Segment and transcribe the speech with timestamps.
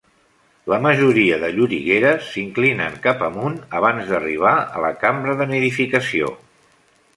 [0.71, 6.35] La majoria de llorigueres s'inclinen cap amunt abans d'arribar a la cambra de nidificació.